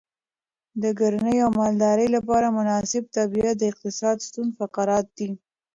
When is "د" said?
0.81-0.83, 3.59-3.63